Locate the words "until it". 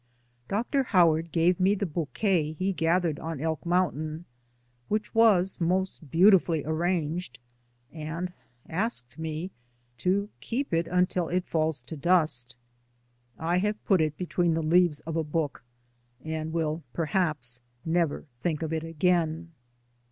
10.87-11.45